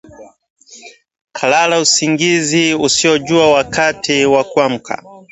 Kalala 1.33 1.79
usingizi 1.79 2.73
usiojua 2.75 3.51
wakati 3.53 4.25
wa 4.25 4.43
kuamka 4.43 5.03